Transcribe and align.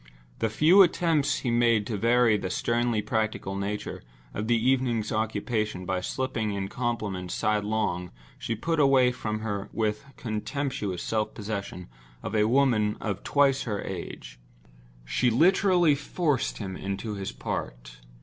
The 0.39 0.49
few 0.49 0.81
attempts 0.81 1.41
he 1.41 1.51
made 1.51 1.85
to 1.85 1.95
vary 1.95 2.35
the 2.35 2.49
sternly 2.49 3.03
practical 3.03 3.55
nature 3.55 4.01
of 4.33 4.47
the 4.47 4.57
evening's 4.57 5.11
occupation 5.11 5.85
by 5.85 6.01
slipping 6.01 6.53
in 6.53 6.69
compliments 6.69 7.35
sidelong 7.35 8.09
she 8.39 8.55
put 8.55 8.79
away 8.79 9.11
from 9.11 9.41
her 9.41 9.69
with 9.71 10.03
the 10.03 10.13
contemptuous 10.13 11.03
self 11.03 11.35
possession 11.35 11.87
of 12.23 12.35
a 12.35 12.47
woman 12.47 12.97
of 12.99 13.21
twice 13.23 13.61
her 13.69 13.83
age. 13.83 14.39
She 15.05 15.29
literally 15.29 15.93
forced 15.93 16.57
him 16.57 16.75
into 16.75 17.13
his 17.13 17.31
part. 17.31 17.99